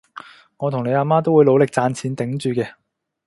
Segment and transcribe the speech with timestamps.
[0.57, 2.73] 我同你阿媽都會努力賺錢頂住嘅